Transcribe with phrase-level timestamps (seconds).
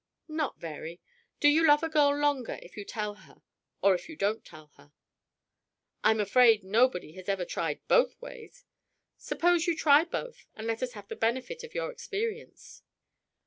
[0.27, 0.99] "Not very!
[1.39, 3.43] Do you love a girl longer if you tell her
[3.83, 4.93] or if you don't tell her?"
[6.03, 8.65] "I'm afraid nobody has ever tried both ways!
[9.19, 12.81] Suppose you try both, and let us have the benefit of your experience."